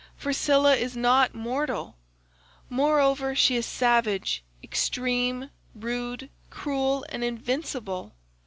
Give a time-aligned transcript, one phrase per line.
[0.15, 1.95] For Scylla is not mortal;
[2.71, 8.15] moreover she is savage, extreme, rude, cruel and invincible.